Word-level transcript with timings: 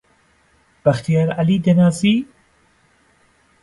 بەختیار 0.83 1.29
عەلی 1.39 1.57
دەناسی؟ 1.65 2.15